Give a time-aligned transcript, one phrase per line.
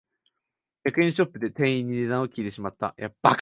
[0.83, 2.95] 百円ショップで店員に値段を聞いてしまった